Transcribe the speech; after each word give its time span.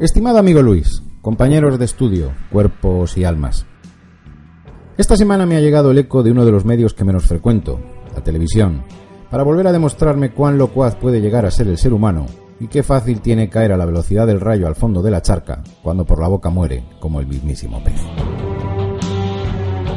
Estimado 0.00 0.38
amigo 0.38 0.60
Luis, 0.60 1.02
compañeros 1.22 1.78
de 1.78 1.86
estudio, 1.86 2.34
cuerpos 2.52 3.16
y 3.16 3.24
almas. 3.24 3.64
Esta 4.98 5.16
semana 5.16 5.46
me 5.46 5.56
ha 5.56 5.60
llegado 5.60 5.90
el 5.90 5.98
eco 5.98 6.22
de 6.22 6.32
uno 6.32 6.44
de 6.44 6.52
los 6.52 6.66
medios 6.66 6.92
que 6.92 7.04
menos 7.04 7.24
frecuento, 7.24 7.80
la 8.14 8.22
televisión, 8.22 8.82
para 9.30 9.42
volver 9.42 9.66
a 9.66 9.72
demostrarme 9.72 10.32
cuán 10.32 10.58
locuaz 10.58 10.96
puede 10.96 11.20
llegar 11.20 11.46
a 11.46 11.50
ser 11.50 11.68
el 11.68 11.78
ser 11.78 11.94
humano 11.94 12.26
y 12.60 12.68
qué 12.68 12.82
fácil 12.82 13.20
tiene 13.20 13.48
caer 13.48 13.72
a 13.72 13.76
la 13.76 13.86
velocidad 13.86 14.26
del 14.26 14.40
rayo 14.40 14.66
al 14.66 14.76
fondo 14.76 15.02
de 15.02 15.10
la 15.10 15.22
charca 15.22 15.62
cuando 15.82 16.04
por 16.04 16.20
la 16.20 16.28
boca 16.28 16.50
muere 16.50 16.84
como 17.00 17.20
el 17.20 17.26
mismísimo 17.26 17.82
pez. 17.82 18.00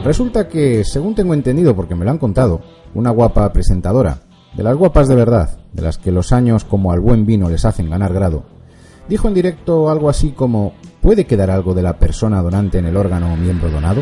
Resulta 0.04 0.48
que, 0.48 0.84
según 0.86 1.14
tengo 1.14 1.34
entendido 1.34 1.76
porque 1.76 1.94
me 1.94 2.06
lo 2.06 2.12
han 2.12 2.18
contado, 2.18 2.62
una 2.94 3.10
guapa 3.10 3.52
presentadora, 3.52 4.20
de 4.56 4.64
las 4.64 4.76
guapas 4.76 5.08
de 5.08 5.16
verdad, 5.16 5.60
de 5.74 5.82
las 5.82 5.98
que 5.98 6.12
los 6.12 6.32
años 6.32 6.64
como 6.64 6.92
al 6.92 7.02
buen 7.02 7.26
vino 7.26 7.50
les 7.50 7.66
hacen 7.66 7.90
ganar 7.90 8.14
grado, 8.14 8.44
dijo 9.10 9.28
en 9.28 9.34
directo 9.34 9.90
algo 9.90 10.10
así 10.10 10.32
como 10.32 10.74
¿puede 11.02 11.26
quedar 11.26 11.52
algo 11.52 11.74
de 11.74 11.82
la 11.82 11.98
persona 11.98 12.42
donante 12.42 12.78
en 12.78 12.86
el 12.86 12.96
órgano 12.96 13.34
o 13.34 13.36
miembro 13.36 13.70
donado? 13.70 14.02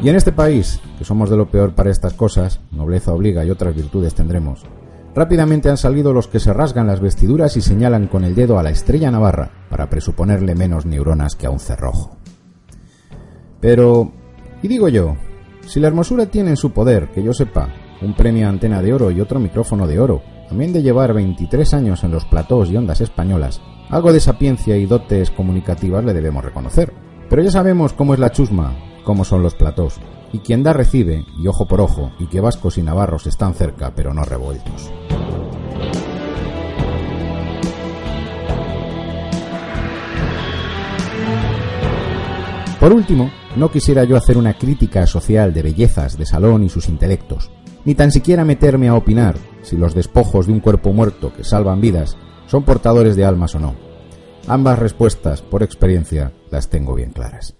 Y 0.00 0.08
en 0.08 0.14
este 0.14 0.30
país, 0.30 0.80
que 0.96 1.04
somos 1.04 1.28
de 1.28 1.36
lo 1.36 1.50
peor 1.50 1.74
para 1.74 1.90
estas 1.90 2.14
cosas, 2.14 2.60
nobleza 2.70 3.12
obliga 3.12 3.44
y 3.44 3.50
otras 3.50 3.74
virtudes 3.74 4.14
tendremos, 4.14 4.64
rápidamente 5.16 5.68
han 5.68 5.76
salido 5.76 6.12
los 6.12 6.28
que 6.28 6.38
se 6.38 6.52
rasgan 6.52 6.86
las 6.86 7.00
vestiduras 7.00 7.56
y 7.56 7.60
señalan 7.60 8.06
con 8.06 8.22
el 8.22 8.36
dedo 8.36 8.60
a 8.60 8.62
la 8.62 8.70
estrella 8.70 9.10
navarra 9.10 9.50
para 9.68 9.90
presuponerle 9.90 10.54
menos 10.54 10.86
neuronas 10.86 11.34
que 11.34 11.46
a 11.46 11.50
un 11.50 11.58
cerrojo. 11.58 12.17
Pero, 13.60 14.12
y 14.62 14.68
digo 14.68 14.88
yo, 14.88 15.16
si 15.66 15.80
la 15.80 15.88
hermosura 15.88 16.26
tiene 16.26 16.50
en 16.50 16.56
su 16.56 16.70
poder, 16.70 17.10
que 17.10 17.22
yo 17.22 17.32
sepa, 17.32 17.68
un 18.00 18.14
premio 18.14 18.48
antena 18.48 18.80
de 18.80 18.94
oro 18.94 19.10
y 19.10 19.20
otro 19.20 19.40
micrófono 19.40 19.86
de 19.86 19.98
oro, 19.98 20.22
también 20.48 20.72
de 20.72 20.82
llevar 20.82 21.12
23 21.12 21.74
años 21.74 22.04
en 22.04 22.12
los 22.12 22.24
platós 22.24 22.70
y 22.70 22.76
ondas 22.76 23.00
españolas, 23.00 23.60
algo 23.90 24.12
de 24.12 24.20
sapiencia 24.20 24.76
y 24.76 24.86
dotes 24.86 25.30
comunicativas 25.30 26.04
le 26.04 26.14
debemos 26.14 26.44
reconocer. 26.44 26.92
Pero 27.28 27.42
ya 27.42 27.50
sabemos 27.50 27.92
cómo 27.92 28.14
es 28.14 28.20
la 28.20 28.32
chusma, 28.32 28.74
cómo 29.04 29.24
son 29.24 29.42
los 29.42 29.54
platós, 29.54 30.00
y 30.32 30.38
quien 30.38 30.62
da 30.62 30.72
recibe, 30.72 31.24
y 31.38 31.46
ojo 31.48 31.66
por 31.66 31.80
ojo, 31.80 32.12
y 32.18 32.26
que 32.26 32.40
vascos 32.40 32.78
y 32.78 32.82
navarros 32.82 33.26
están 33.26 33.54
cerca 33.54 33.92
pero 33.94 34.14
no 34.14 34.24
revueltos. 34.24 34.90
Por 42.80 42.92
último, 42.92 43.28
no 43.56 43.70
quisiera 43.70 44.04
yo 44.04 44.16
hacer 44.16 44.36
una 44.36 44.54
crítica 44.54 45.06
social 45.06 45.52
de 45.52 45.62
bellezas 45.62 46.18
de 46.18 46.26
salón 46.26 46.62
y 46.64 46.68
sus 46.68 46.88
intelectos, 46.88 47.50
ni 47.84 47.94
tan 47.94 48.10
siquiera 48.10 48.44
meterme 48.44 48.88
a 48.88 48.94
opinar 48.94 49.36
si 49.62 49.76
los 49.76 49.94
despojos 49.94 50.46
de 50.46 50.52
un 50.52 50.60
cuerpo 50.60 50.92
muerto 50.92 51.32
que 51.34 51.44
salvan 51.44 51.80
vidas 51.80 52.16
son 52.46 52.64
portadores 52.64 53.16
de 53.16 53.24
almas 53.24 53.54
o 53.54 53.60
no. 53.60 53.74
Ambas 54.46 54.78
respuestas, 54.78 55.42
por 55.42 55.62
experiencia, 55.62 56.32
las 56.50 56.68
tengo 56.68 56.94
bien 56.94 57.10
claras. 57.10 57.54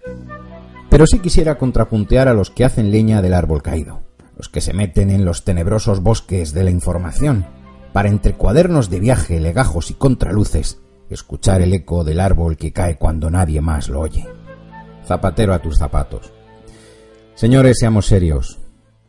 Pero 0.89 1.05
sí 1.05 1.19
quisiera 1.19 1.57
contrapuntear 1.57 2.27
a 2.27 2.33
los 2.33 2.49
que 2.49 2.65
hacen 2.65 2.91
leña 2.91 3.21
del 3.21 3.33
árbol 3.33 3.61
caído, 3.61 4.01
los 4.37 4.49
que 4.49 4.61
se 4.61 4.73
meten 4.73 5.11
en 5.11 5.25
los 5.25 5.43
tenebrosos 5.43 6.01
bosques 6.01 6.53
de 6.53 6.63
la 6.63 6.71
información, 6.71 7.45
para 7.93 8.09
entre 8.09 8.33
cuadernos 8.33 8.89
de 8.89 8.99
viaje, 8.99 9.39
legajos 9.39 9.91
y 9.91 9.95
contraluces, 9.95 10.79
escuchar 11.09 11.61
el 11.61 11.73
eco 11.73 12.03
del 12.03 12.19
árbol 12.19 12.57
que 12.57 12.71
cae 12.71 12.97
cuando 12.97 13.29
nadie 13.29 13.61
más 13.61 13.89
lo 13.89 14.01
oye 14.01 14.27
zapatero 15.09 15.53
a 15.53 15.59
tus 15.59 15.77
zapatos. 15.77 16.31
Señores, 17.33 17.77
seamos 17.79 18.05
serios. 18.05 18.59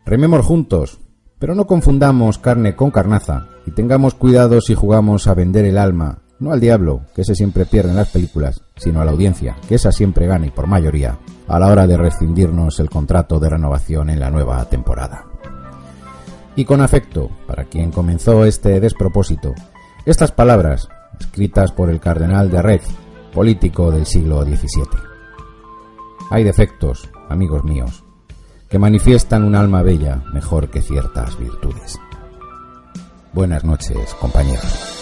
Rememos 0.06 0.46
juntos, 0.46 0.98
pero 1.38 1.54
no 1.54 1.66
confundamos 1.66 2.38
carne 2.38 2.74
con 2.74 2.90
carnaza 2.90 3.48
y 3.66 3.70
tengamos 3.72 4.14
cuidado 4.14 4.60
si 4.62 4.74
jugamos 4.74 5.26
a 5.26 5.34
vender 5.34 5.66
el 5.66 5.76
alma, 5.76 6.22
no 6.38 6.52
al 6.52 6.60
diablo, 6.60 7.02
que 7.14 7.20
ese 7.20 7.34
siempre 7.34 7.66
pierde 7.66 7.90
en 7.90 7.96
las 7.96 8.08
películas, 8.08 8.62
sino 8.76 9.00
a 9.00 9.04
la 9.04 9.10
audiencia, 9.10 9.56
que 9.68 9.74
esa 9.74 9.92
siempre 9.92 10.26
gana 10.26 10.46
y 10.46 10.50
por 10.50 10.66
mayoría, 10.66 11.18
a 11.46 11.58
la 11.58 11.66
hora 11.66 11.86
de 11.86 11.98
rescindirnos 11.98 12.80
el 12.80 12.88
contrato 12.88 13.38
de 13.38 13.50
renovación 13.50 14.08
en 14.08 14.20
la 14.20 14.30
nueva 14.30 14.64
temporada. 14.64 15.26
Y 16.56 16.64
con 16.64 16.80
afecto, 16.80 17.30
para 17.46 17.64
quien 17.64 17.90
comenzó 17.90 18.46
este 18.46 18.80
despropósito, 18.80 19.52
estas 20.06 20.32
palabras, 20.32 20.88
escritas 21.20 21.72
por 21.72 21.90
el 21.90 22.00
cardenal 22.00 22.50
de 22.50 22.62
Red, 22.62 22.80
político 23.34 23.90
del 23.90 24.06
siglo 24.06 24.42
XVII. 24.42 25.09
Hay 26.30 26.44
defectos, 26.44 27.10
amigos 27.28 27.64
míos, 27.64 28.04
que 28.68 28.78
manifiestan 28.78 29.42
un 29.42 29.56
alma 29.56 29.82
bella 29.82 30.22
mejor 30.32 30.70
que 30.70 30.80
ciertas 30.80 31.36
virtudes. 31.36 31.98
Buenas 33.32 33.64
noches, 33.64 34.14
compañeros. 34.14 34.99